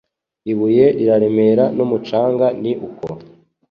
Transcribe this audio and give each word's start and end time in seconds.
Ibuye 0.51 0.85
riraremera 0.97 1.65
n’umucanga 1.75 2.45
ni 2.61 2.71
uko 2.87 3.07